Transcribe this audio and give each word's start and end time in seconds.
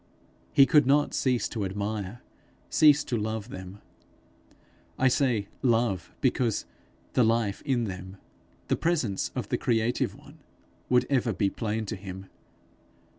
He 0.51 0.65
could 0.65 0.87
not 0.87 1.13
cease 1.13 1.47
to 1.49 1.63
admire, 1.63 2.21
cease 2.71 3.03
to 3.03 3.15
love 3.17 3.49
them. 3.49 3.81
I 4.97 5.07
say 5.07 5.47
love, 5.61 6.11
because 6.21 6.65
the 7.13 7.23
life 7.23 7.61
in 7.67 7.83
them, 7.83 8.17
the 8.67 8.75
presence 8.75 9.29
of 9.35 9.49
the 9.49 9.59
creative 9.59 10.15
one, 10.15 10.39
would 10.89 11.05
ever 11.07 11.33
be 11.33 11.51
plain 11.51 11.85
to 11.85 11.95
him. 11.95 12.25